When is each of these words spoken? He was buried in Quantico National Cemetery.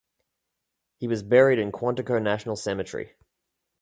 He 0.97 1.07
was 1.07 1.21
buried 1.21 1.59
in 1.59 1.71
Quantico 1.71 2.19
National 2.19 2.55
Cemetery. 2.55 3.13